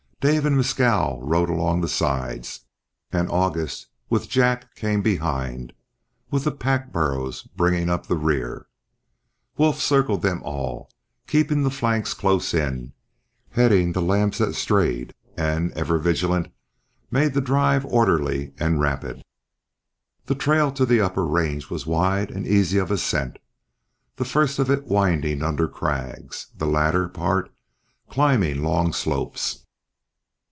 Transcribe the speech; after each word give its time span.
Dave 0.21 0.45
and 0.45 0.55
Mescal 0.55 1.19
rode 1.23 1.49
along 1.49 1.81
the 1.81 1.87
sides, 1.87 2.65
and 3.11 3.27
August 3.31 3.87
with 4.07 4.29
Jack 4.29 4.75
came 4.75 5.01
behind, 5.01 5.73
with 6.29 6.43
the 6.43 6.51
pack 6.51 6.91
burros 6.93 7.41
bringing 7.57 7.89
up 7.89 8.05
the 8.05 8.15
rear. 8.15 8.67
Wolf 9.57 9.81
circled 9.81 10.21
them 10.21 10.39
all, 10.43 10.91
keeping 11.25 11.63
the 11.63 11.71
flanks 11.71 12.13
close 12.13 12.53
in, 12.53 12.93
heading 13.49 13.93
the 13.93 13.99
lambs 14.03 14.37
that 14.37 14.53
strayed, 14.53 15.15
and, 15.35 15.71
ever 15.71 15.97
vigilant, 15.97 16.49
made 17.09 17.33
the 17.33 17.41
drive 17.41 17.83
orderly 17.85 18.53
and 18.59 18.79
rapid. 18.79 19.23
The 20.27 20.35
trail 20.35 20.71
to 20.73 20.85
the 20.85 21.01
upper 21.01 21.25
range 21.25 21.71
was 21.71 21.87
wide 21.87 22.29
and 22.29 22.45
easy 22.45 22.77
of 22.77 22.91
ascent, 22.91 23.39
the 24.17 24.25
first 24.25 24.59
of 24.59 24.69
it 24.69 24.83
winding 24.85 25.41
under 25.41 25.67
crags, 25.67 26.45
the 26.55 26.67
latter 26.67 27.09
part 27.09 27.51
climbing 28.07 28.61
long 28.63 28.93
slopes. 28.93 29.65